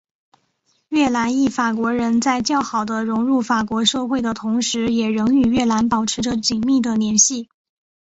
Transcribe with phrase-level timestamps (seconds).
[0.89, 7.49] 越南裔法国人在较好的融入法国社会的同时也仍与越南保持着紧密的联系。